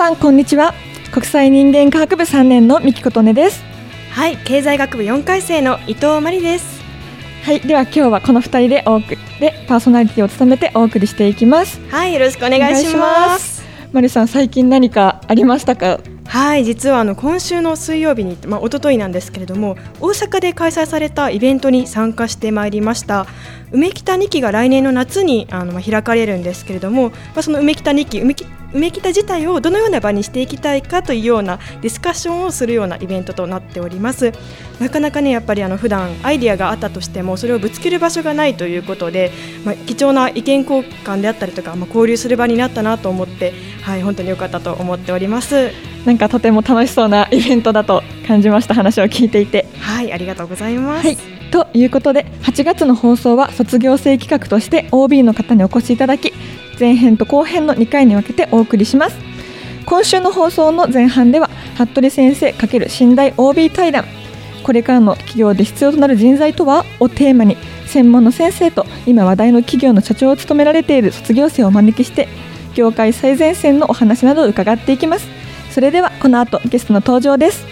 [0.00, 0.72] さんこんにちは。
[1.12, 3.62] 国際人間科学部3年の三木琴音です。
[4.12, 6.80] はい経済学部4回生の伊藤真理です。
[7.44, 11.78] はいでは今日はこの2人でお送でパーソナリティを務めてお送りしていきます。
[11.90, 13.62] はいよろしくお願いします。
[13.92, 16.00] マリさん最近何かありましたか？
[16.26, 23.26] はい実はあの今週の水曜日に、まあ、一昨日なんですけれども大阪で開催されたイベントに参加してまいりました。
[23.70, 28.34] 梅北2期が来年の夏にあの、まあ、開かれるんですけれども、まあ、その梅北2期梅
[28.72, 34.32] 梅北自体をどのような場にしていきたいかというようなディスカッションをするようなイベントとなっております。
[34.78, 39.30] なかなかねやっぱりあの普段アイディアがあったとしてもそれをぶつける場所がないということで、
[39.64, 45.70] まあ、貴重な意見交換であったりとか、まあ、交流する場になったなと思ってはい本当に良かったと思っております。
[46.06, 49.66] なんかとても楽しそうなイベントだと感じました話を聞いていて。
[49.80, 56.32] はいありがとうございます、はい、ということで8月の放送は卒業生企画として OB の方にお越しいただき
[56.78, 59.16] 前編と後編の2回に分けてお送りします。
[59.84, 64.04] 今週の放送の前半では服部先生×寝台 OB 対談。
[64.62, 67.56] これからの企業で必要となる人材とはをテーマに
[67.86, 72.28] 専門の先生と今話題の企業の社長を務められている卒業生をお招きして
[72.74, 75.26] 業界最前線のお話などを伺っていきます。
[75.70, 77.69] それではこの後ゲストの登場です。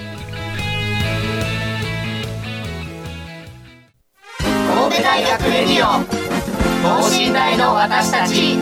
[5.88, 8.58] 学レディオ等身大の私たち。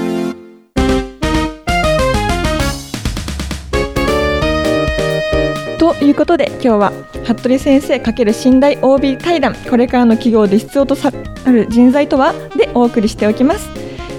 [5.78, 6.92] ということで今日は
[7.24, 9.56] 服部先生×寝台 OB 対談。
[9.68, 13.68] これからの企業で必要とされる人材とはでお送りしておきます。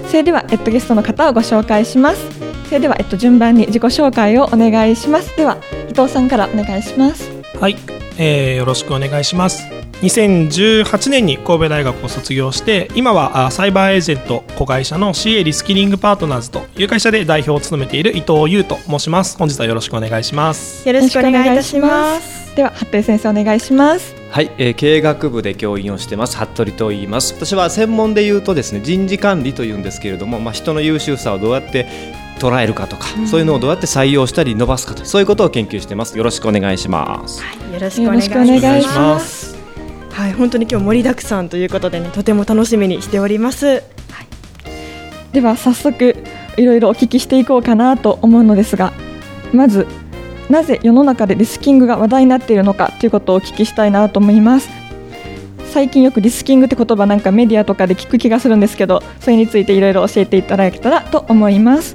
[0.08, 2.20] それでは、えっと、ゲストの方をご紹介します。
[2.66, 5.34] それでは、えっと、順番に自己紹介をお願いします。
[5.36, 5.56] では
[5.90, 7.30] 伊藤さんからお願いします。
[7.58, 7.76] はい、
[8.18, 19.36] えー、よろしくお願いします2018年に神戸大学を卒業して今はあサイバーエージェント子会社の CA リスキリングパートナーズという会社で代表を務めている伊藤優と申します。
[19.36, 20.86] 本日はよろしくお願いします。
[20.86, 22.54] よろしくお願いいたします。
[22.54, 24.14] では服部先生お願いします。
[24.30, 26.36] はい、えー、経営学部で教員をしてます。
[26.36, 27.34] 服部と言います。
[27.34, 31.88] 私は専門で言うとですね人事管理というんですけれども、まあ、人の優秀さをどうやって
[32.38, 36.16] 捉えるかとか、うん、そういうのをどうやって採用したり伸ばすかとそういうことを研究してます。
[36.16, 39.57] よろしくお願いします、はい、よろしくお願いします
[40.18, 43.66] はい、本当に今日盛りだくさんということでね、とても楽しみにしております。
[43.66, 43.82] はい、
[45.32, 46.16] では早速
[46.56, 48.92] いろいろお聞きしていこうかなと思うのですが、
[49.52, 49.86] まず
[50.50, 54.68] なぜ世の中でリスキングが話題になっているのかということをお聞きしたいなと思います。
[55.66, 61.94] 最近よくリスキングって言葉なんかメディアとかで聞く気がするんですけど、それについていろいろ教えていただけたらと思います。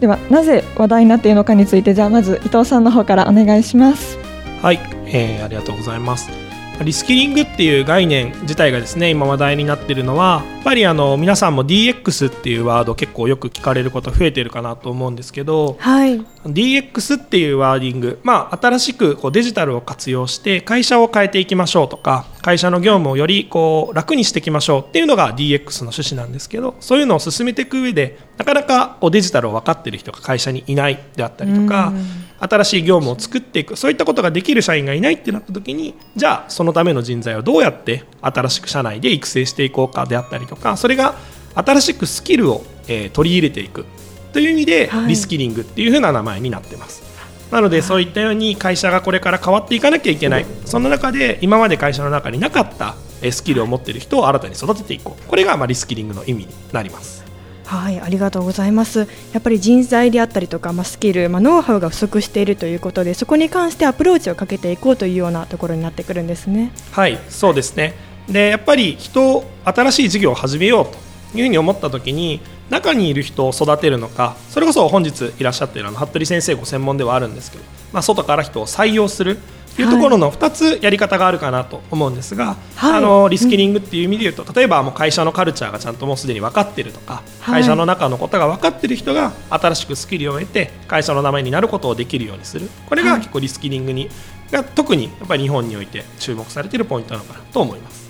[0.00, 4.18] ではなぜ話題になっているのかについてじゃあまず伊藤さんの方からお願いします。
[4.62, 6.43] はい、えー、ありがとうございます。
[6.82, 31.94] リスキリングっていう概念自体がですね今話題になっているのはやっぱりあの皆さんも DX っていうワード結構よく聞かれること増えてるかなと思うんですけど、はい、DX っていうワーディング、まあ、新しくこうデジタルを活用して会社を変えていきましょうとか会社の業務をよりこう楽にしていきましょうっていうのが DX の趣旨なんですけどそういうのを進めていく上でなかなかこうデジタルを分かっている人が会社にいないであったりとか
[32.40, 41.14] 新しい業務を作っていくそういったことができる社員がいないってなった時にじゃあそのための人材をどうやって新しく社内で育成していこうかであったりとかそれが
[41.54, 43.86] 新しくスキルを、えー、取り入れていく
[44.34, 47.03] という意味で、リスキリングっていう風な名前になってます。
[47.50, 52.96] なのでそういったように会社がこれから変わっていかなきゃいけないその中で今まで会社の中になかった
[53.30, 57.24] スキルを持っている人を新たに育てていこうこれがまあリスキリングの意味になります。
[57.66, 59.08] はい、ありがとうございます。
[59.32, 66.72] やっぱり人材であったりとか、まあ、スキル、まあ、ノウハウが不足しているということで、そこに関してアプローチをかけていこうというようなところになってくるんですね。
[66.92, 67.94] はい、そうですね。
[68.28, 72.40] で、やっぱり人、新しい事業を始めようというふうに思ったときに、
[72.70, 79.38] 中にいる人を育てるのか、それこそ本日いらっしゃっているあの服部先生ご専門ではあるんですけど、まあ、外から人を採用する、
[79.74, 82.92] っていうところの2つやり方があるかなと思うんですが、はい。
[82.98, 87.62] あのリスキリングっていう意味で言うと、例えばもう会社のカルチャーがちゃんともうすでに分かってるとか、はい。
[87.62, 92.70] 会社の中のことが分かってる人が新しくスキルを得て会社の名前になることをできるようにする。
[92.88, 94.08] これが結構リスキリングに
[94.52, 98.04] が特にやっぱり日本において注目されているポイントなのかなと思います。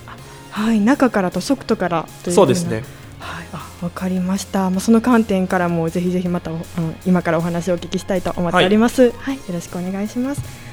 [0.50, 2.84] はい、中からとソフトからというそうですね
[3.24, 4.70] はい、あ、わかりました。
[4.70, 9.10] まあ、その観点からもぜひぜひまたお、あの今からお話をお聞きしたいと思っております。
[9.12, 10.63] はい、よろしくお願いします。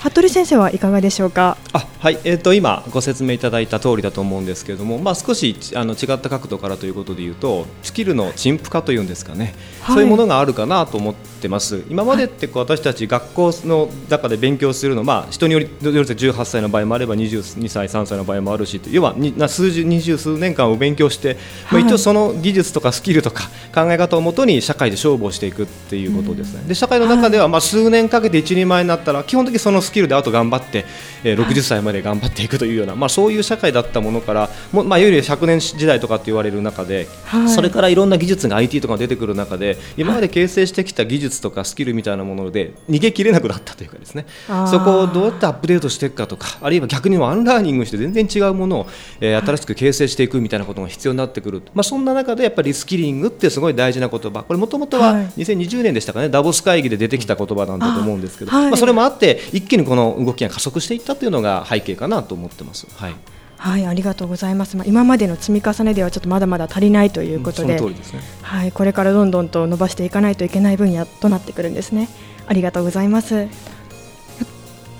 [0.00, 1.58] 服部先生はいかがでしょうか？
[1.74, 9.94] あはい、えー、と今ご説明いただいた通りだと思うんですけれども、まあ、少しあの違った角度からということでいうとスキルの陳腐化というんですかね、はい。
[9.96, 11.84] そういうものがあるかなと思ってます。
[11.90, 30.84] 今までってこう私たち学校の中で勉強するの、まあ、人によりより18歳の場合もあれば22歳3歳の場合もあるし要はにな数十二十数年間を勉強して、まあ、はい一応その技術とかスキルとか考え方をもとに社会で勝負をしていくっていうことですね、で社会の中ではまあ数年かけて一人前になったら基本的にそのスキルであと頑張って、
[31.24, 37.48] えー60歳まで頑張っていくというような、まあ、そういう社会だったものからもう、まあ、いわゆる100年時代とかって言われる中で、はい。
[37.48, 44.26] それからいろんな技術が IT とか出てくる中で今まで形成してきた技術とかスキルみたいなもので逃げきれなくなったというかですね。
[44.70, 48.86] そこをどうやってアップデートしていくかとかあるいは逆にアンラーニングして全然違うものを、
[49.20, 54.42] えー新しく形成していくみたいなことが必要になってくる、まあ、そんな中でやっぱりリスキリングってすごい大事な言葉。
[54.42, 55.26] これもともとははい。
[55.38, 56.28] 2020年でしたかね。
[56.28, 58.70] ダボス会議で出てきた言葉なんだと思うんですけど、あはい。
[58.70, 62.86] まあ、それもあって一気にこの動きが加速していったというのが背景かなと思ってます。
[62.96, 63.14] はい
[63.56, 64.78] はい、ありがとうございます。
[64.78, 67.76] まあ、今までの積み重ねではちょっとまだまだ足りないということで。
[67.76, 72.08] その通りですねはい、これからどんどんと伸ばしていかないといけない分野となってくるんですね。
[72.46, 73.48] ありがとうございます。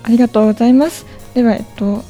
[0.03, 1.07] ありがとうございます。
[1.33, 2.03] では、えっと、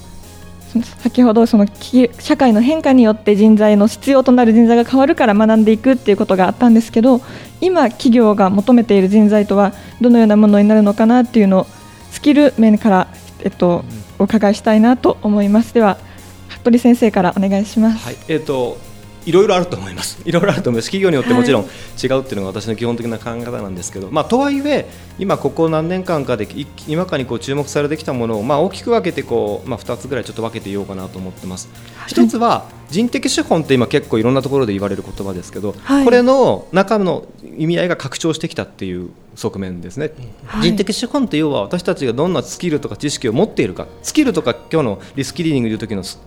[0.99, 7.21] 先ほどその企業社会の変化によって人材の必要となる人材が変わるから学んでいくっていうことがあったんですけど
[7.59, 11.67] 今企業が求めている人材とはどのようなものになるのかなっていうのを
[12.11, 13.07] スキル面から、
[13.43, 13.83] えっと、
[14.19, 15.97] お伺いしたいなと思いますでは
[16.47, 18.05] 服部先生からお願いします。
[18.05, 18.77] はい、えっ、と
[19.25, 20.19] いろいろあると思います。
[20.25, 20.87] いろいろあると思います。
[20.87, 24.87] 企業によってもちろん違うっていうのが私の基本的な考え方なんですけど、まあとはいえ
[25.19, 31.69] 今ここ何年間かでい今かにこう注目されてきたものをまあ大きく分けてこうまあ二つぐらいちょっと分けていようかなと思ってます。
[32.07, 37.25] 一つは人的資本って今結構いろんなところで言われる言葉ですけど、はいこれの中の
[37.57, 40.11] 意味合いが拡張してきたっていう側面ですね、
[40.45, 46.19] はい人的資本って要は私たちがどんなスキルとか知識を持っているかスキルとか今日のリスキリングでいう時のス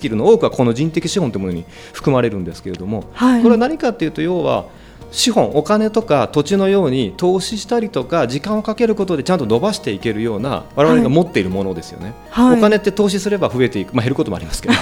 [0.00, 3.42] キルの多くはこの人的資本というものに含まれるんですけれども、はい。
[3.42, 4.66] これは何かっていうと要は
[5.12, 12.58] 資本お金とか土地のように投資したりとか時間をかけることでちゃんと伸ばしていけるような我々が持っているものですよね、はい。
[12.58, 14.74] お金って投資すれば増えていく、まあ、減ることもありますけど。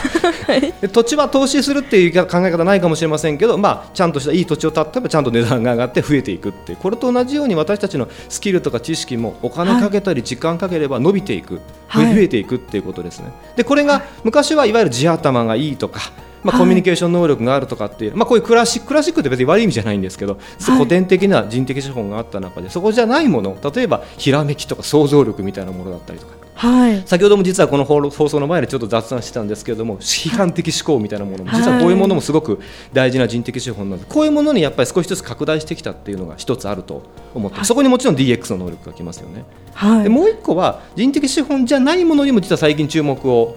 [0.81, 12.15] で 土地は投資するっていう考え方ないかもしれませんけど、まあ、ちゃんとしたいい土地を建てばちゃんと値段が上がって増えていくってこれと同じように私たちのスキルとか知識もお金かけたり時間かければ伸びていく、はい。
[12.15, 13.27] 増えていくっていうことですね。
[13.57, 16.01] でこれが昔はいわゆる地頭がいいとか
[16.45, 20.43] まあ、はいコミュニケーション能力があるとかっていう、まあ、こういうクラシッククラシックって別に悪い意味じゃないんですけど、はい
[20.75, 27.03] 古典的な人的資本があった中でそこじゃないもの例えばひらめきとか想像力みたいなものだったりとかはい。
[27.07, 32.61] 先ほども実はこの放放送の前でちょっと雑談してたんですけれども批判的思考みたいなものも実はこういうものもすごく
[32.93, 37.03] 大事な人的資本なのでこういうものにやっぱり少しずつ拡大してきたっていうのが一つあると
[37.35, 39.45] 思って、そこにもちろん DX の能力がきますよね。
[39.75, 40.03] はい。
[40.05, 43.57] でもう一個は人的資本じゃないものにも実は最近注目を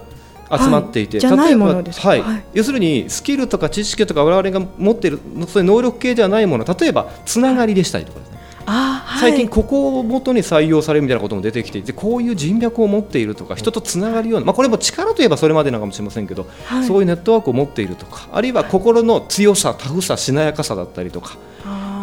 [0.50, 1.82] 集まっていて、はい例えばはい。
[1.82, 2.44] はい。
[2.54, 9.20] 要するにスキルとか知識とか我々が持っているそういう能力系ではないもの例えばつながりでしたりとかですね、はい。
[9.20, 16.84] 最近ここをもとに採用されるみたいなことも出てきていてこういう人脈を持っているとか人とつながるような、まあ、これも力といえばそれまでなのかもしれませんけど、はい。
[16.84, 21.36] そういうネットワークを持っているとかあるいは心の強さタフさしなやかさだったりとか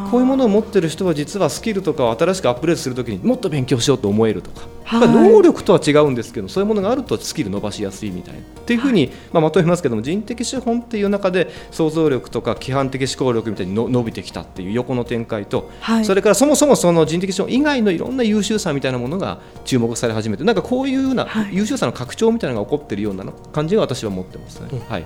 [0.09, 5.07] こういうものを持っている人は実はスキルとかを新しくアップデートするときにもっと勉強しようと思えるとか、はい。
[5.07, 8.39] まあ能力とは違うんですけどそういうものがあるとスキル伸ばしやすいみたいな。
[8.39, 16.05] っていうふうに、まあ、まとめますけども人的資本っていう中で想像力とか規範的思考力みたいにの伸びてきたっていう横の展開と、はい。
[16.05, 21.55] それからそもそもその人的資本以外のいろんな優秀さみたいなものが注目され始めてなんかこういうようなはい。
[21.55, 24.81] 優秀さの拡張みたいなのが起こっているような感じが私は持ってますね。
[24.87, 25.05] はい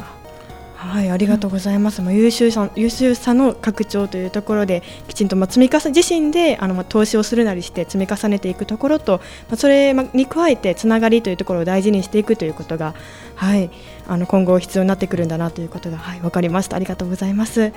[0.82, 2.02] はい、ありがとうございます。
[2.02, 9.18] まあ、優秀さ、優秀さの拡張というところで、きちんとまあ積み重ね、自身で、あの、まあ、投資をするなりして積み重ねていくところと。
[9.50, 12.96] まあ、それまあに加えて、つながりというところを大事にしていくということが。
[13.36, 13.70] はい、
[14.08, 16.78] あの、今後必要になってくるんだなということが、はい、わかりました。
[16.78, 17.74] ありがとうございます。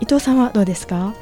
[0.00, 1.14] 伊藤さんはどうですか？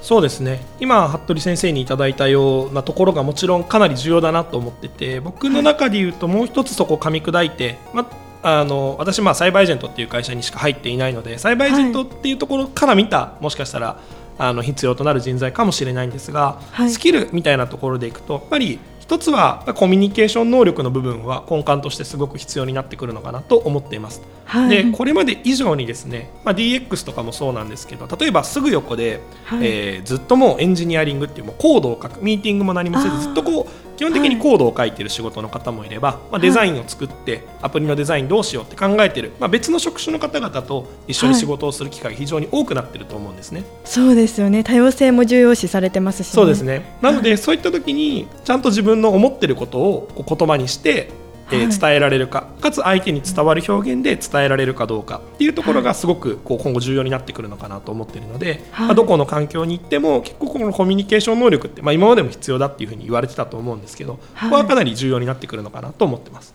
[0.00, 14.00] そうですね今服部先生にいただいたようなところがもちろんかなり重要だなと思ってて僕の中で言うともう一つそこを噛み砕いて、まあの私、まあ、サイバーエージェントっていう会社にしか入っていないのでサイバーエージェントっていうところから見た、もしかしたら
[14.38, 16.90] あの必要となる人材かもしれないんですが、はい。
[16.90, 18.80] スキルみたいなところでいくとやっぱり
[19.12, 24.22] 一一つはコミュニケーション能力の部分は根幹としてすごく必要になってくるのかなと思っています。
[24.46, 24.84] はい。
[24.84, 29.66] でこれまで以上にですね、まあ、DX とかもそうなんですけど例えばすぐ横で、はい。
[29.66, 43.64] えーずっともうエンジニアリングっていうもうコードを書くミーティングも何もせずずっとこう基本的にコードを書いてる仕事の方もいれば、まあ、デザインを作ってアプリのデザインどうしようって考えてる、まあ、別の職種の方々と一緒に仕事をする機会が非常に多くなってると思うんですね。
[43.84, 44.64] そうですよね。
[44.64, 46.96] 多様性も重要視されてますし、そうですね。
[47.00, 51.10] なので、そういった時にちゃんと自分の思ってることを言葉にして、
[51.50, 51.68] えーはい。
[51.68, 58.86] 伝えられるかかつ相手に伝わる表現で伝えられるかどうかっていうところがすごくこう今後重要になってくるのかなと思っているので、はい。
[58.86, 64.50] まあ、どこの環境に行っても結構このコミュニケーション能力って、まあ、今までも必要だっていうふうに言われてたと思うんですけど、はい。
[64.50, 66.54] ここはかなり重要になってくるのかなと思ってます。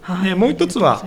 [0.00, 0.28] はい。
[0.28, 1.02] でもう一つは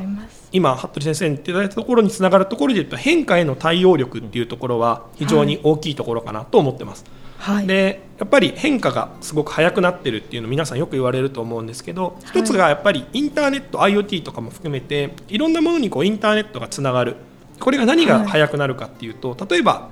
[0.51, 7.03] 今服部先生に言っていただいたところにつながるところで言うと変化への対応力っていうところは非常に大きいところかなと思ってます。
[7.45, 7.67] はい。
[7.67, 17.17] でやっぱり変化がすごく早くなってるっていうの皆さんよく言われると思うんですけど、一つがやっぱりインターネット IoT とかも含めていろんなものにこうインターネットがつながる。
[17.59, 19.89] これが何が早くなるかっていうと、例えば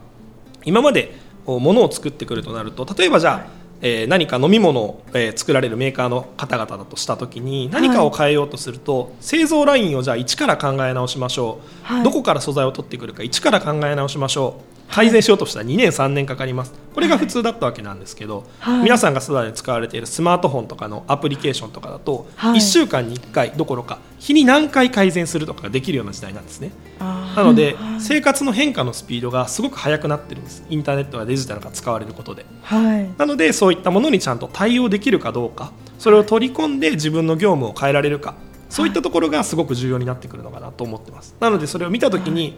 [0.66, 3.48] 今までこう物を作ってくるとなると例えばじゃあ、
[3.82, 12.04] えー何か飲み物を、えー作られるメーカーの方々だとした時に何かを変えようとすると、製造ラインをじゃあ一から考え直しましょう、はい。
[12.04, 16.74] どこから素材を取ってくるか一から考え直しましょう改善しようとしたら2年3年かかります。
[16.94, 18.84] これが普通だったわけなんですけど、はい。
[18.84, 22.58] 皆さんがすでに使われているスマートフォンとかのアプリケーションとかだと、はい。
[22.58, 26.70] 1週間に1回どころか日に何回改善するとかができるような時代なんですね。
[27.00, 28.02] なので、はい。
[28.02, 30.64] 生活の変化のスピードがすごく速くなってるんです。
[30.70, 32.46] インターネットがデジタルが使われることで。
[32.62, 33.10] はい。
[33.18, 38.36] なのでそういったものにちゃんと対応できるかどうかそれを取り込んで自分の業務を変えられるか
[38.70, 41.36] そういったところがすごく重要になってくるのかなと思ってます。
[41.40, 42.56] なのでそれを見た時に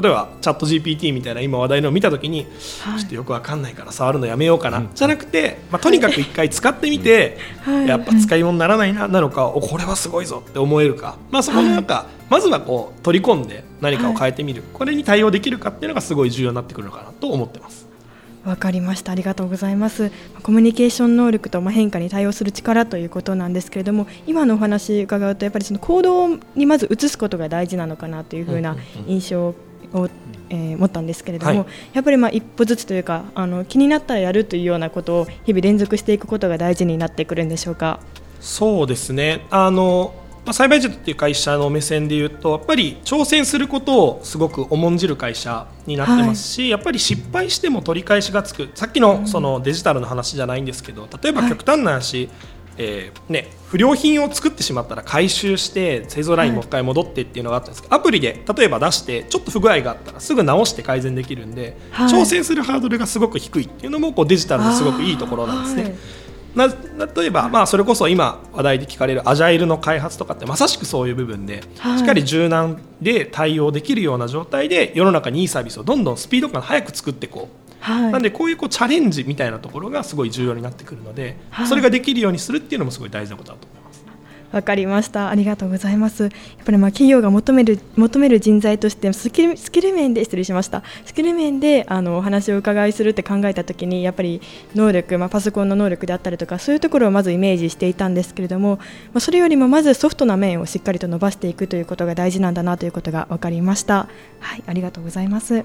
[0.00, 2.46] 例えばチャット GPT みたいな今話題のを見た時に、
[2.82, 2.98] はい。
[3.00, 7.88] ちょっとよくわかんないから触るのやめようかな、じゃなくて、まあ、とにかく一回使ってみて、はい。
[7.88, 17.86] やっぱ使い物にならないななのかおこれはすごいぞって思えるか、まあ、そこのなんか、まずはこう取り込んで何かを変えてみる、これに対応できるかっていうのがすごい重要になってくるのかなと思ってます。
[18.46, 19.10] わかりました。
[19.10, 20.12] ありがとうございます。
[20.44, 28.76] コミュニケーション能力とまあ変化に対応する力ということなんですけれども今のお話伺うとやっぱりその行動にまず移すことが大事なのかなというふうな
[29.08, 29.54] 印象を、
[30.48, 31.66] えー持ったんですけれども、はい。
[31.92, 38.00] やっぱりまあ一歩ずつというかあの気になったらやるというようなことを日々連続していくことが大事になってくるんでしょうか？
[38.40, 39.46] そうですね。
[39.50, 40.14] あの、
[40.44, 48.68] まあ、栽培塾っていう会社の目線で言うとやっぱり挑戦することをすごく重んじる会社になってますし、やっぱり失敗しても取り返しがつく。
[48.76, 52.28] さっきのそのデジタルの話じゃないんですけど例えば極端な話、
[52.78, 62.08] えーね、不良品を作ってしまったら回収して製造ラインもう一回戻ってっていうのがあったんですけど、アプリで例えば出してちょっと不具合があったらすぐ直して改善できるんで、はい。
[62.08, 65.82] 挑戦するハードルがすごく低いっていうのもこうデジタルのすごくいいところなんですね。
[65.82, 65.94] はい。
[66.56, 66.68] な
[67.14, 71.98] 例えば、まあ、それこそ今話題で聞かれるアジャイルの開発とかってまさしくそういう部分で、はい。
[71.98, 84.06] しっかり柔軟で対応できるような状態で世の中にいいサービスをどんどんスピード感早く作っていこう、はいなんでこういうこうチャレンジみたいなところがすごい重要になってくるので、はいそれができるようにするっていうのもすごい大事なことだと思います。
[84.52, 85.28] わかりました。
[85.28, 86.22] ありがとうございます。
[86.22, 86.32] やっ
[86.64, 90.82] ぱりまあ企業が求める求める人材としてスキルスキル面で失礼しました。
[91.04, 94.40] スキル面であのお話を伺いするって考えたときにやっぱり
[94.74, 98.84] 能力、まあパソコンの能力であったりとかそういうところをまずイメージしていたんですけれども、ま
[99.18, 104.08] あそれよりもまずソフトな面をしっかりと伸ばしていくということが大事なんだなということが分かりました。
[104.40, 105.64] はい、ありがとうございます。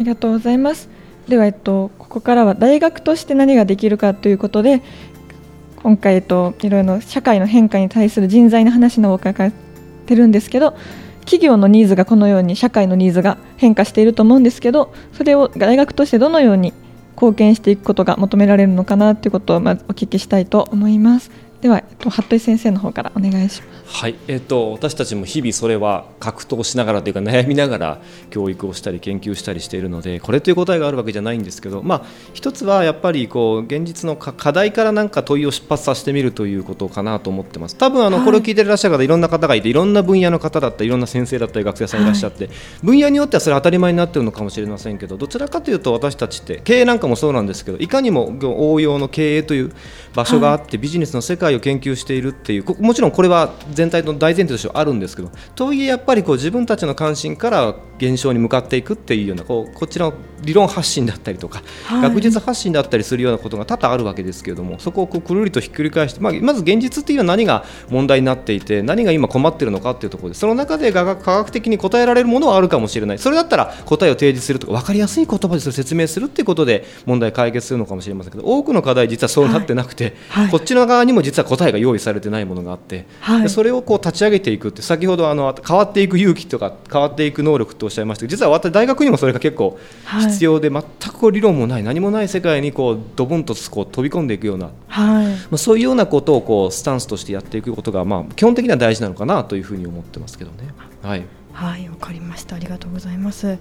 [0.00, 0.88] ありがとうございます。
[1.28, 4.80] では、えっと、ここからは大学として何ができるかということで
[5.82, 9.52] 今回、えっと、いろいろな社会の変化に対する人材の話のお伺っ
[10.06, 10.74] てるんですけど
[11.20, 16.72] 企業のニーズがこのように社会のニーズが変化していると思うんですけどそれを大学としてどのように
[17.14, 21.30] 貢献していくことが求められるのかなということをまずお聞きしたいと思います。
[21.60, 23.69] では、えっと、服部先生の方からお願いします。
[23.92, 37.76] はい、えっと、私たちも日々それは格闘しながらというか悩みながら教育をしたり研究したりしているのでこれという答えがあるわけじゃないんですけど、まあ、一つはやっぱりこう現実のか課題からなんか問いを出発させてみるということかなと思ってます。
[37.76, 42.48] 多分あのこれを聞いていらっしゃる方いろんな方がいていろんな分野の方だったりいろんな先生だったり学生さんいらっしゃって、
[42.82, 48.32] 分野によってはそれ当たり前になっているのかもしれませんけどどちらかというと私たちって経営なんかもそうなんですけどいかにも
[48.70, 49.72] 応用の経営という
[50.14, 62.02] 場所があって、ビジネスの世界を研究しているっていうこもちろんこれは全体の大前提としてはあるんですけどとはいえやっぱりこう自分たちの関心から現象に向かっていくっていうようなこうこちらの理論発信だったりとか、はい。
[62.02, 73.18] 学術発信だったりするようなことが多々あるわけですけれどもそこをこうくるりとひっくり返して、まあ、まず現実っていうのは何が問題になっていて何が今困っているのかっていうところでその中で科学科学的に答えられるものはあるかもしれない。
[73.18, 80.44] それだったら答えを提示するとか分かりやすい言葉でそれを説明するっていうことで問題解決するのかもしれませんけど多くの課題実はそうなってなくて、はい。
[80.44, 80.50] はい。
[80.50, 83.06] こっちの側にも実は答えが用意されてないものがあって、
[83.48, 100.74] それをこう立ち上げていくって先ほどあの変わっていく勇気とか変わっていく能力っておっしゃいましたけど実は私大学にもそれが結構はい必要で、全くこう理論もない何もない世界にこうドボンとこう飛び込んでいくような、はいまあ、そういうようなことをこうスタンスとしてやっていくことが、まあ、基本的には大事なのかなというふうに思ってますけどね。
[101.02, 102.56] はいはい、わかりました。
[102.56, 103.58] ありがとうございます。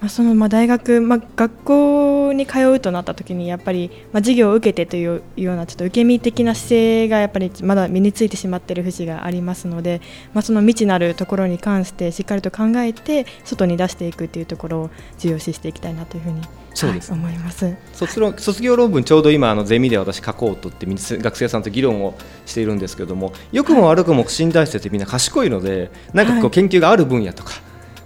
[0.00, 10.00] まあ、そのまあ大学、まあ、学校に通うとなった時にやっぱり、まあ、授業を受けてというようなちょっと受け身的な姿勢がやっぱりまだ身についてしまっている節がありますので、
[10.32, 16.40] まあ、その未知なるところに関してしっかりと考えて外に出していくというところを重要視していきたいなというふうに、
[16.72, 17.76] そうですはい思います。
[17.92, 22.16] 卒論卒業論文ちょうど今あのゼミで私書こうとって学生さんと議論を
[22.46, 27.52] しているんですけども良くも悪くも新大生ってみんな賢いのでなんかこはう研究がある分野とか、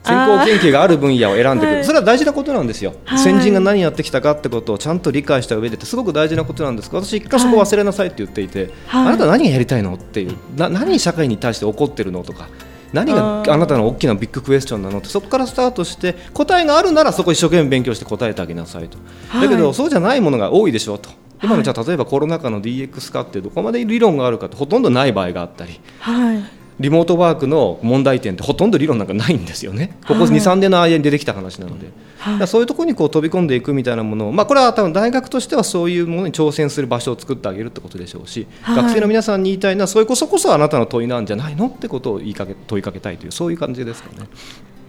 [0.04, 1.84] 先行研究がある分野を選んでくる、はい。
[1.84, 3.18] それは大事なことなんですよ、はい。
[3.18, 6.90] 先人が何やってきたかってことをちゃんと理解した上でってすごく大事なことなんです。
[6.90, 9.06] が私一回そこ忘れなさいって言っていて、はい。
[9.08, 12.48] あなた何がやりたいのっていうな何社会に対して怒ってるのとか
[12.92, 18.98] 何があなたの大きなビッグクエスチョンなのってそこからスタートして答えがあるならそこ一生懸命勉強して答えてあげなさいと、
[19.32, 21.10] だけどそうじゃないものが多いでしょうと
[21.42, 25.80] 今のじゃあ例えばコロナ禍の DX 化ってどこまで理論があるかってほとんどない場合があったり。
[25.98, 26.42] はい
[26.80, 29.96] リモートワークの問題点ってほとんど理論なんかないんですよね。
[30.06, 31.86] ここはい23年の間に出てきた話なので、
[32.18, 32.48] はい。
[32.48, 38.76] そういうところにこう飛び込んでいくみたいなものを、まあ、これは多分大学としてはそういうものに挑戦する場所を作ってあげるってことでしょうし、はい。
[38.76, 44.26] 学生の皆さんに言いたいのはそれこそこそあなたの問いなんじゃないのってことを言いかけ問いかけたいというそういう感じですかね。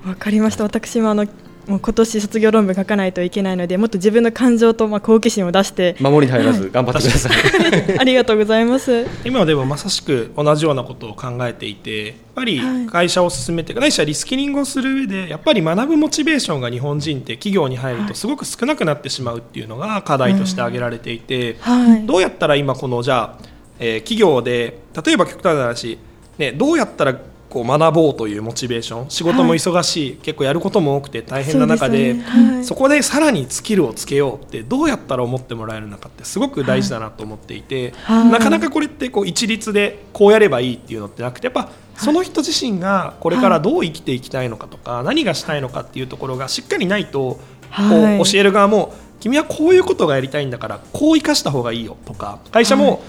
[0.06, 0.64] わかりました。
[0.64, 1.28] 私もあの
[1.68, 7.34] もう今年卒業論文書かないといけないので、もっと自分の感情とまあ好奇心を出して、守りに入らず頑張ってください。
[8.00, 9.06] ありがとうございます。
[9.24, 22.06] 今でもまさしく同じようなことを考えていてやっぱりはい会社を進めてないしはリスキリングをする上でやっぱり学ぶモチベーションが日本人って企業に入るとすごく少なくなってしまうっていうのが課題として挙げられていて、はい。
[22.06, 23.46] どうやったら今このじゃあ、
[23.80, 25.98] えー企業で例えば極端な話、
[26.38, 27.16] ね、どうやったら
[27.56, 29.10] こう学ぼうというモチベーション。
[29.10, 32.22] 仕事も忙しい、結構やることも多くて大変な中でね。
[32.22, 32.66] はい。
[32.66, 38.28] そこでさらにスキルをつけようってどうやったら思ってもらえるのかってすごく大事だなと思っていて、はい。
[38.28, 47.40] なかなかこれってこう一律でこうやればいいっていうのってなくてやっぱその人自身がこれからどう生きていきたいのかとか何がしたいのかっていうところがしっかりないとこ
[47.70, 48.20] はい。
[48.20, 53.02] う教える側も君はこういうことがやりたいんだからこう生かした方がいいよとか会社も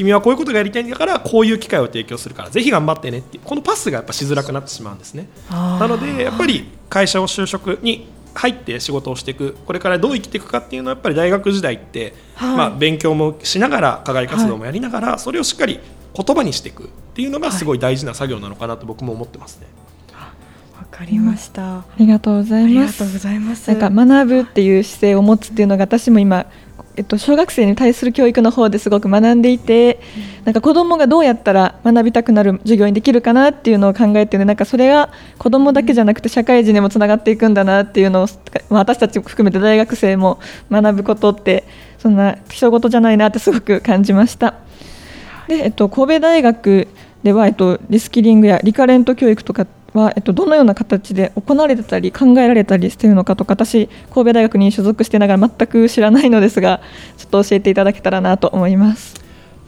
[0.00, 5.28] 君はこういうことがやりたいんだからこういう機会を提供するからぜひ頑張ってねっていうこのパスがやっぱしづらくなってしまうんですね。
[5.50, 15.80] なのでやっぱり会社を就職に入って仕事をしていくこれからどう生きていくかっていうのはやっぱり大学時代って、はいまあ、勉強もしながら課外活動もやりながら、それをしっかり
[16.14, 19.66] 言葉にしていくっていうのがすごい大事な作業なのかなと僕も思ってますね。
[20.78, 21.78] わかりました。
[21.78, 23.68] ありがとうござあいますりがとうございます。
[23.68, 26.46] なんか学ぶっていう姿勢を持つっていうのが私も今、
[27.00, 30.00] えっと、小学生に対する教育の方ですごく学んでいて、
[30.44, 35.08] なんか子供がどうやったら学びたくなる授業にできるかなっていうのを考えてるなんかそれが
[35.38, 38.26] 子供だけじゃなくて社会人にもつながっていくんだなっていうのを、
[38.68, 41.64] まあ私たちも含めて大学生も学ぶことって
[41.96, 44.56] そんな人事じゃないなってすごく感じました。
[45.48, 46.86] で、えっと、神戸大学
[47.22, 56.80] では、えっと、リスキリングやリカレント教育とかは、えっと、どのような形で行われてたり考えられたりしているのかとか私神戸大学に所属してながら全く知らないのですが
[57.16, 59.19] ちょっと教えていただけたらなと思います。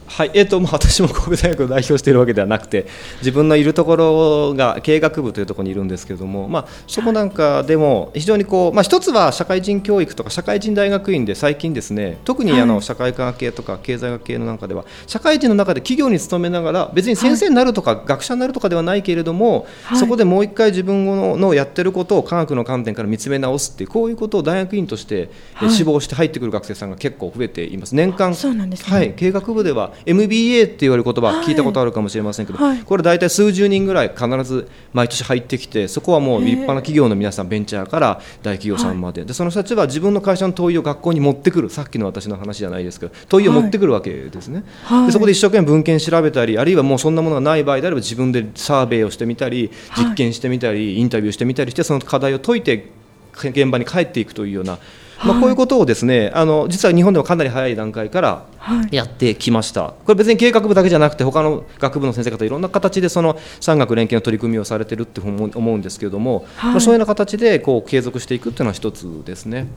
[0.07, 2.87] はいえーとまあ、私も神戸大学を代表しているわけではなくて
[3.19, 19.97] 自分のいるところが経営学部というところにいるんですけれども、まあ、そこなんかでも非常にこう、まあ、一つは社会人教育とか社会人大学院で最近ですね特にあの社会科学系とか経済学系の中では社会人の中で企業に勤めながら別に先生になるとか学者になるとかではないけれども、はい。
[19.97, 25.29] そこでもう一回自分ののやってることを科学の観点から見つめ直すっていうこういうことを大学院として、
[25.69, 27.95] 志望して入ってくる学生さんが結構増えています。
[27.95, 28.97] 年間そうなんですね。
[28.97, 31.45] はい、経営学部では MBA って言われる言葉はい。
[31.45, 32.79] 聞いたことあるかもしれませんけど、はい。
[32.79, 45.05] これ大体数十人ぐらい必ず毎年入ってきてそこはもう立派な企業の皆さんベンチャーから大企業さんまで,、でその人たちは自分の会社の問いを学校に持ってくるさっきの私の話じゃないですけど問いを持ってくるわけですね、はい。
[45.07, 50.05] でそこで一生懸命文献調べたりあるいはもうそんなものがない場合であれば自分でサーベイをしてみたりはい。
[50.05, 52.89] 実験してみたりインタビューしてみたりしてその課題を解いて
[53.33, 54.77] 現場に帰っていくというような
[55.25, 58.45] まあ、こういうことをですねあの実は日本ではかなり早い段階から
[58.91, 69.67] やってきました、これ別に経営学部だけじゃなくて他の学部の先生方いろんな形でその産学連携の取り組みをされてるって思う思うんですけれども、まあ、そういうような形でこう継続していくっていうのは一つですね。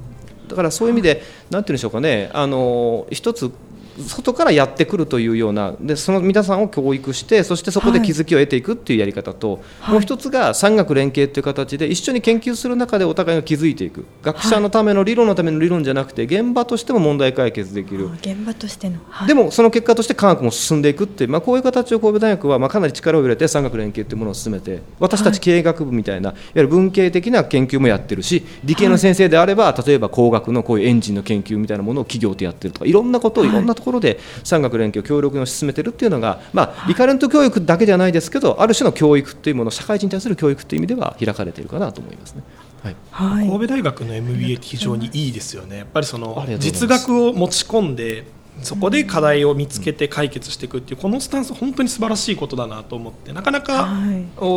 [0.49, 3.51] だからそういう意味で、なんていうんでしょうかね、あの一つ
[3.99, 14.05] 外からやってくるというようなでその皆さんを教育してそしてそこで気づきを得ていくっていうやり方と、もう一つが産学連携という形で一緒に研究する中でお互いが気づいていく。
[14.23, 18.11] 学者のための理論のための理論じゃなくて現場としても問題解決できる。
[18.13, 19.29] 現場としての、はい。
[19.29, 42.43] でもその結果として科学も進んでいくっていう、まあ、こういう形を神戸大学はまあかなり力を入れて産学連携というものを進めて私たち経営学部みたいな、い、わゆる文系的な研究もやってるし理系の先生であれば、例えば工学のこういうエンジンの研究みたいなものを企業とやってるとかいろんなことをいろんなところで産学連携を協力に進めてるっていうのが、まあ、リカレント教育だけではないですけどある種の教育というもの社会人に対する教育という意味では開かれているかなと思いますね。
[42.83, 42.97] はい。
[43.11, 43.49] はい。
[43.49, 48.25] 神戸大学の MBA って非常にいいですよね、やっぱりその実学を持ち込んで、
[48.63, 53.91] そこで課題を見つけて解決していくっていう、このスタンス、本当に素晴らしいことだなと思って、なかなか、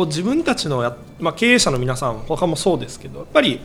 [0.06, 3.60] 自分たちのや、まあ、経営者の皆さん、他もそうですけど、やっぱり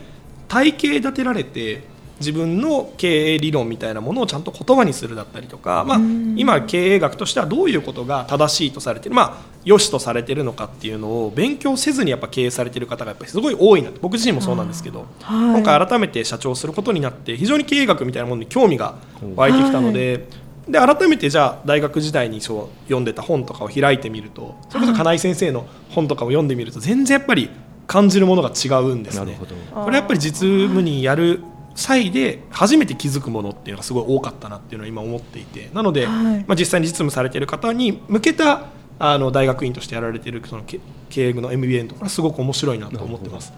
[0.47, 1.83] 体系立てられて、
[2.19, 5.99] 自分の経営理論みたいなものをちゃんと言葉にするだったりとか、まあ、
[6.35, 15.61] 今、経営学としてはどういうことが正しいとされている、まあ、良しとされているのかっていうのを勉強せずにやっぱ経営されている方がやっぱりすごい多いな僕自身もそうなんですけど、はい。
[15.61, 18.95] 今回改めて社長をすることになって非常に経営学みたいなものに興味が
[19.35, 20.45] 湧いてきたので。
[20.65, 27.51] で改めてじゃあ大学時代にそう読んでた本とかを開いてみるとそれこそ金井先生の本とかを読んでみると全然やっぱり
[27.85, 29.39] 感じるものが違うんですね。
[29.71, 31.43] これやっぱり実務にやる
[31.75, 35.69] 際で初めて気づくものっていうのがすごい多かったなっていうのを今思っていて。
[35.73, 36.45] なので、はい。
[36.47, 43.53] まあ、実際に実務されている方に向けたあの大学院としてやられているそのけ経営の MBA のところはすごく面白いなと思ってます。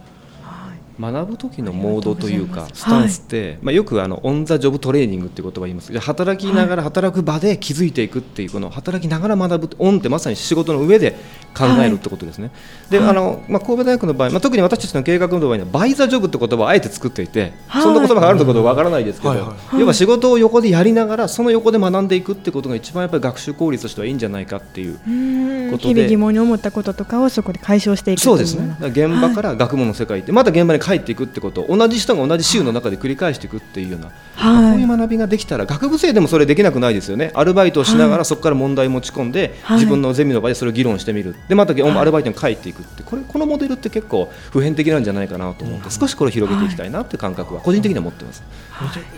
[1.00, 5.90] 学ぶ時のモードというかスタンスって、まあ、よくあのオン・ザ・ジョブ・トレーニングっていう言葉を言います。
[5.90, 11.16] けど働きながら働く場で気づいていくっていうこの働きながら学ぶ on ってまさに仕事の上で
[11.56, 12.52] 考えるってことですね。
[12.90, 17.84] であのまあ、神戸大学の場合、まあ、特に私たちの経営学部の場合には by the job って言葉をあえて作っていて、はい。
[17.84, 19.80] そんな言葉があるのかどうかわからないですけど、はいはい。
[19.80, 25.94] 要は仕事を横でやりながらその横で学んでいくってことが一番やっぱり学習効率としてはいいんじゃないかっていううんことで。
[25.94, 28.78] 日々疑問に思ったこととかをそこで解消していくそうですね。
[28.82, 34.72] 現場から学問の世界行って、また現場に帰っていくってことを同じ人が同じ週の中で繰り返していくっていうような、はい。
[34.72, 37.32] こういう学びができたら学部生でもそれできなくないですよね。
[37.34, 39.78] アルバイトをしながらそこから問題を持ち込んで、はい。
[39.78, 41.36] 自分のゼミの場でそれを議論してみる。
[41.50, 48.44] でまたアルバイトに帰っていくってこれこのモデルって結構普遍的なんじゃないかなと思って少しこれを広げていきたいなっていう感覚は個人的には持ってます。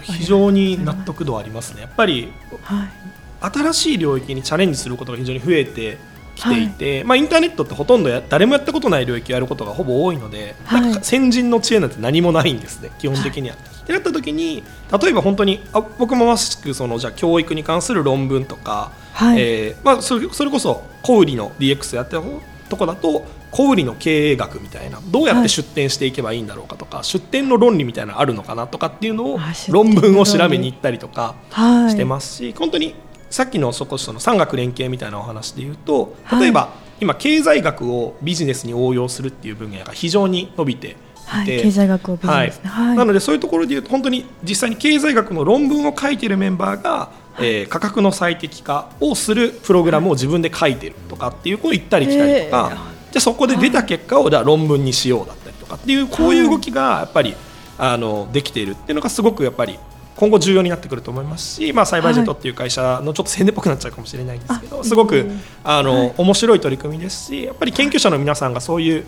[0.02, 1.82] 非常に納得度ありますね。
[1.82, 2.32] やっぱり
[2.64, 2.90] はい。
[3.42, 5.98] 新しい領域にチャレンジすることが非常に増えて
[6.40, 11.04] きていて、まあ、インターネットってほとんどや誰もやったことない領域をやることがほぼ多いので、はい。
[11.04, 13.56] 先人の知恵なんて何もないんですね基本的には。
[13.56, 14.64] ってなった時に
[15.02, 19.42] 例えば本当にあ僕もまさしくそのじゃあ教育に関する論文とか、はい。
[19.42, 22.22] えーまあ、それそれこそ小売りの DX やってた
[22.70, 31.36] とこだと小売りの経営学みたいなどうやって出店していけばいいんだろうかとか、出店の論理みたいなのあるのかなとかっていうのを論文を調べに行ったりとか。
[31.50, 31.90] はい。
[31.90, 32.94] してますし、本当に
[33.30, 42.98] さっきのそこその産学連携みたいなお話で言うと例えば、今経済学をビジネスに応用するっていう分野が非常に伸びていて、はい経済学をビジネスねはい。
[42.98, 52.78] なのでそういうところで言うと本当に実際に経済学の論文を書いているメンバーが、えー価格の最適化をするプログラムを自分で書いてるとかっていうこう行ったり来たりとか、
[53.12, 57.36] じゃあそこで出た結果をじゃあ論文にしようだったりとかっていうこういう動きがやっぱり
[57.78, 59.80] あのできているっていうのがすごくやっぱり
[60.20, 65.32] 今後重要になってくると思いますし、まあ、サイバージェットっていう会社のちょっと宣伝っぽくなっちゃうかもしれないんですけどすごく
[65.64, 69.06] あの、面白い取り組みですしやっぱり研究者の皆さんがそういう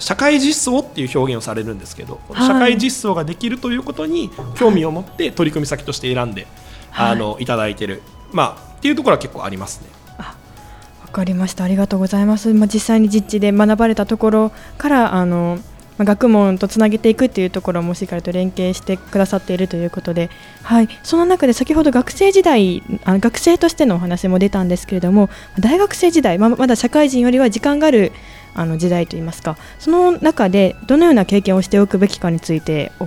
[0.00, 2.46] 社会実装っていう表現をされるんですけど、はい。
[2.46, 6.48] 社会実装ができるということに興味を持って取り組み先として選んで、
[6.90, 7.12] はい。
[7.12, 10.00] あのいただいてる、まあ、っていうところは結構ありますね。
[10.18, 11.64] わかりました。
[11.64, 15.58] ありがとうございます、まあ、実際に実地で学ばれたところからあの、
[16.00, 20.30] まあ、学問とつなげていくっていうところもしっかりと連携してくださっているということで、
[20.62, 28.12] はい、その中で先ほど学生時代あの学生としてのお話も出たんですけれども大学生時代、まあ、まだ社会人よりは時間がある
[28.54, 33.06] あの時代といいますかその中でどのような経験をしておくべきかについてお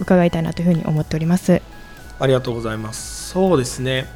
[0.00, 1.60] 伺いたいなというふうに思っております。
[2.18, 3.32] ありがとうございます。
[3.32, 4.06] そうですね。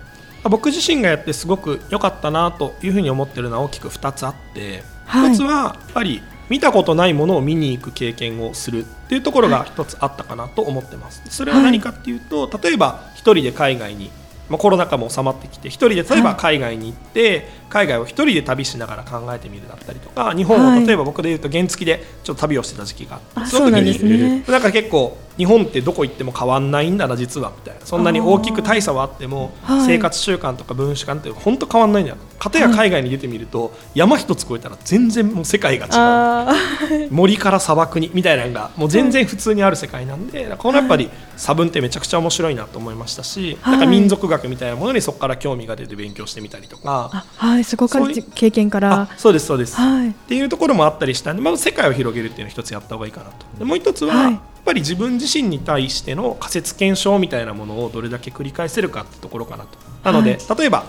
[0.42, 11.22] まあ僕自身がやってすごく良かったなというふうに思ってるのは大きく2つあって、はい1つはやっぱり見たことないものを見に行く経験をするっていうところが1つあったかなと思ってます。
[11.30, 14.10] それは何かっていうと、例えば1人で海外に
[14.48, 27.84] まあ、コロナ禍も収まってきて一人で例えば海外に行って、海外を一人で旅しながら考えてみるだったりとか日本はいを例えば僕で言うと原付でちょっと旅をしてた時期があって、あその時になんか結構日本ってどこ行っても変わんないんだな実はみたいな。
[27.84, 29.86] そんなに大きく大差はあってもはい。
[29.86, 32.12] 生活習慣とか文習慣って本当変わんないんだ。
[32.12, 35.92] よかたや海外に出てみると山一つ越えたら全然もう世界が違う。
[35.94, 36.54] あ
[37.10, 43.72] 森から砂漠にみたいなのがもう全然普通にある世界なんで、このやっぱり差分ってめちゃくちゃ面白いなと思いましたし、はい。
[43.72, 47.10] なんか民族学みたいなものにそこから興味が出て勉強してみたりとか。
[47.12, 48.92] あはいそこからそういう経験から。
[48.92, 50.10] あそうですそうです、はい。
[50.10, 53.46] っていうところもあったりしたんでまず世界を広げるっていうのを一つやった方がいいかなと。
[53.58, 59.78] でもう一つは、はいぱり自分自身に対しての仮説検証みたいなものをどれだけ繰り返せるかってところかなと。
[60.02, 60.84] なので、例えば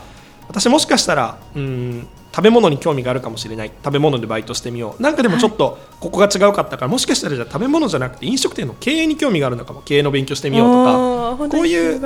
[0.48, 3.72] 私もしかしたらうん食べ物に興味があるかもしれない。
[3.82, 5.02] 食べ物でバイトしてみよう。
[5.02, 9.82] なんかでもちょっとここが違うかったからもしかしたらじゃあ食べ物じゃなくて飲食店の経営に興味があるのかも。
[9.82, 11.50] 経営の勉強してみようとか。
[11.50, 12.02] こういう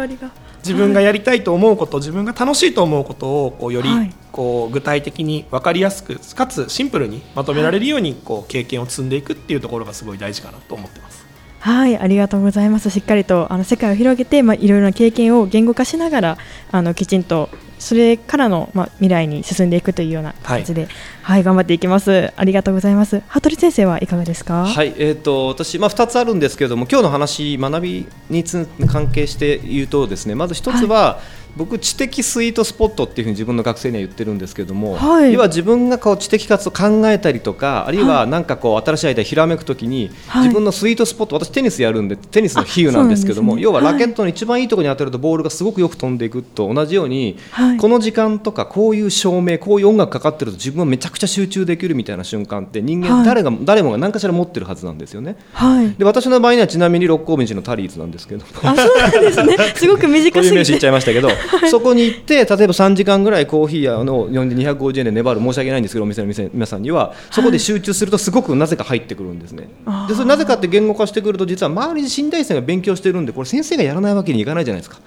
[0.59, 4.13] 自分がやりたいと思うこと、自分が楽しいと思うことをこうよりはい。
[4.31, 11.18] こう具体的に分かりやすくかつシンプルにまとめられるようにこう経験を積んでいくっていうところがすごい大事かなと思ってます。
[11.59, 12.89] はい、ありがとうございます。
[12.89, 16.37] しっかりとあの世界を広げて、まあ、いろいろな経験を言語化しながら、
[16.71, 20.87] あのきちんとそれからの、まあ、未来に進んでいくというような形で、
[21.21, 22.31] はい、頑張っていきます。
[22.35, 23.21] ありがとうございます。
[23.27, 24.65] 羽鳥先生はいかがですか？
[24.65, 31.19] はい、えー、と私、まあ、2つあるんですけれども今日の話学びにつ関係して言うとですねまず1つは、
[31.59, 55.35] 僕知的スイートスポットっていうふうに自分の学生には言ってるんですけども、はい要は自分がこう知的活動を考えたりとかあるいはなんかこう新しいアイデアひらめくときに、はい自分のスイートスポット私テニスやるんでテニスの比喩なんですけども、ね要はラケットの一番いいところに当てるとボールがすごくよく飛んでいくと同じように、はいこの時間とかこういう照明こういう音楽かかってると自分はめちゃくちゃ集中できるみたいな瞬間って人間はい誰が、誰もが何かしら持ってるはずなんですよね。
[55.53, 55.93] はい。
[55.93, 59.57] で私の場合にはちなみに六甲道のタリーズなんですけどもあ、そうなんですね。
[59.75, 60.89] すごく短すぎて。
[60.89, 61.29] ゃいましたけど、
[61.69, 69.69] そこに行って例えば3時間ぐらいコーヒー屋の呼んで250円で粘る申し訳ないんですけどお店の店皆さんにはそこで集中するとすごくなぜか入ってくるんですね。
[69.85, 70.07] あー。
[70.09, 74.99] でそれなぜかって言語化してくると実は周りに新大生が勉強してるんでこれ先生がやらないわけにいかないじゃないですか。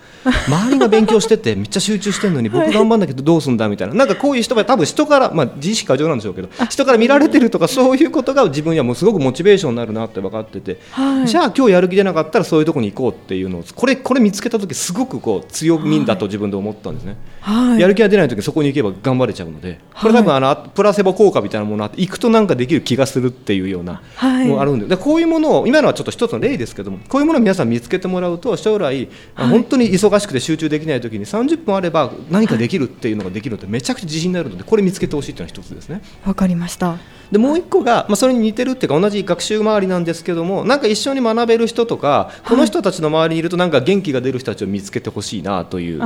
[0.49, 3.95] 周りが勉強しててめっちゃ集中してるのに 僕頑張んなきゃどうすんだみたいな。
[3.95, 11.27] なんかこういう人が多分人からまあ自意識過剰なんでしょうけど人から見られてるとかそういうことが自分にはもうすごくモチベーションになるなって分かってて、はい。
[11.27, 17.17] じゃあ今日やる気出なかったらそういうところに行こうっていうのをこれこれ見つけた時すごくこう強みだと自分で思ったんですね。
[17.41, 17.81] はい。
[17.81, 36.03] やる気が出ない時そこに行けば頑張れちゃうのでこれ多分あのプラセボ効果みたいなものあって行くとなんかできる気がするっていうようなはいものあるんででこういうものを今のはちょっと一つの例ですけどもこういうものを皆さん見つけてもらうと将来あ本当に忙しくて集中できない時に30分あれば何かできるっていうのができるのでめちゃくちゃ自信になるのでこれ見つけてほしいっていうのが一つですね。
[36.27, 36.99] わかりました。
[37.33, 46.03] でもう一個が、まあ、それに似てるっていうか同じ学習周りなんですけどもなんか一緒に学べる人とかこの人たちの周りにいるとなんか元気が出る人たちを見つけてほしいなという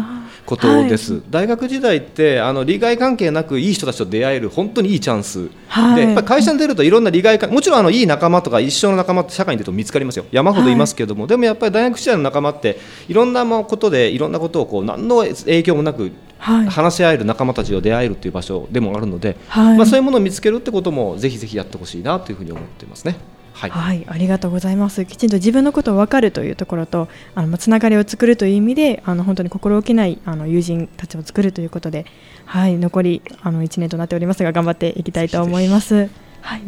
[0.47, 5.97] ことです、大学時代ってあの利害関係なくいい人たちと出会える本当にいいチャンス、はい。
[5.97, 10.27] でやっぱり会社に出るといろんな利害関もちろんあのいい仲間とか一生の仲間って社会に出ると見つかりますよ。
[10.31, 23.16] 山ほどいますけども、でもやっぱり大学時代の仲間っていろんなことでいろんなことをこう何の影響もなくはい話し合える仲間たちと出会えるっていう場所でもあるので、はいまあ、そういうものを見つけるってこともぜひぜひやってほしいなというふうに思っていますね。
[23.57, 25.07] はい、はい、ありがとうございます。
[25.07, 32.05] きちんと自分のことを分かるというところと、あのまあつながりを作るという意味で、あの本当に心置きないあの友人たちを作るということで、
[32.44, 36.11] はい、残りあの1年となっておりますが、頑張っていきたいと思います。
[36.42, 36.62] はい、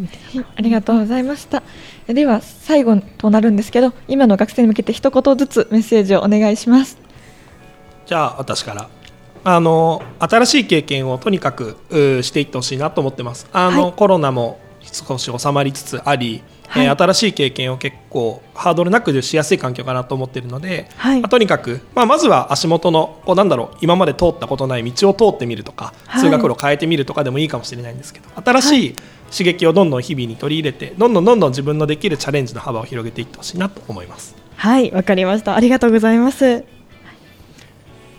[0.56, 1.62] ありがとうございました。
[2.06, 6.98] では最後となるんですけど、今の学生に向けて一言ずつメッセージをお願いします。
[8.06, 8.88] じゃあ私から
[9.44, 28.96] あの新しい経験をとにかくうしていってほしいなと思ってますあの、はいコロナも少し収まりつつあり、はいえー新しい経験を結構ハードルなくしやすい環境かなと思っているので、はいまあとにかく、まあ、まずは足元のこうなんだろう今まで通ったことない道を通ってみるとか、はい通学路を変えてみるとかでもいいかもしれないんですけど新しい
[29.30, 34.34] 刺激をどんどん日々に取り入れてどんどんどんどん自分のできるチャレンジの幅を広げていってほしいなと思います。
[34.56, 35.54] はい、わかりました。
[35.54, 36.77] ありがとうございます。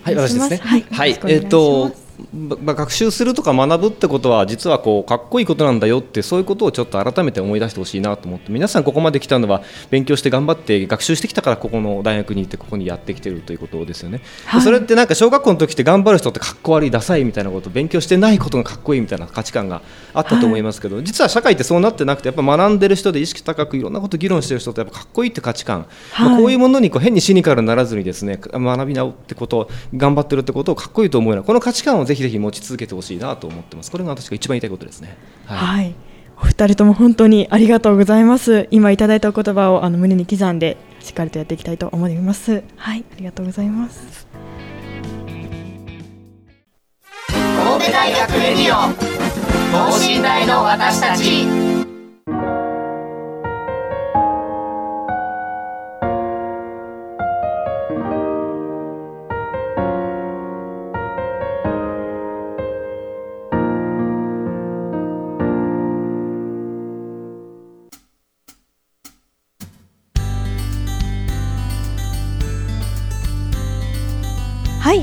[0.03, 0.57] はい、私ですね。
[0.57, 1.91] はい、はい、えっ、ー、と、
[2.34, 14.19] ままあ学習するとか学ぶってことは実はこうかっこいいことなんだよってそういうことをちょっと改めて思い出してほしいなと思って皆さんここまで来たのは勉強して頑張って学習してきたからここの大学に行ってここにやってきてるということですよね。
[14.19, 14.62] ではい。
[14.62, 19.82] それってなんか小学校の時って頑張る人ってかっこ悪いダサいみたいなこと勉強してないことがかっこいいみたいな価値観が
[20.13, 33.91] あったと思いますけど、実は社会ってそうなってなくてやっぱ学んでる人で意識高くいろんなこと議論してる人ってやっぱかっこいいって価値観、まあこういうものにこう変にシニカルにならずにですね学び直ってこと頑張ってるってことをかっこいいと思うようなこの価値観をぜひぜひ持ち続けてほしいなと思ってます。
[33.91, 35.15] これが私が一番言いたいことですね。
[35.45, 35.95] はい、はい
[36.41, 38.67] お二人とも本当にありがとうございます。
[38.71, 42.63] 今いただいたお言葉をあの胸に刻んでしっかりとやっていきたいと思います。
[42.77, 44.25] はい、ありがとうございます。
[47.27, 48.93] 神戸大学レディオ
[49.91, 51.78] 等身大の私たち。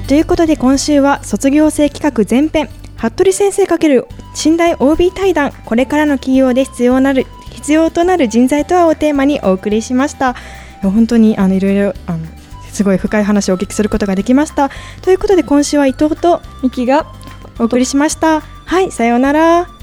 [0.08, 10.36] ということで今週は卒業生企画前編服部先生×信頼 OB 対談これからの企業で必要なる必要となる人材とはをテーマにお送りしました。
[10.82, 12.24] 本当にあのいろいろあの
[12.70, 14.70] すごい深い話をお聞きすることができました。
[15.02, 17.06] ということで今週は伊藤とミキが
[17.58, 18.40] お送りしました。
[18.40, 19.75] はいさようなら。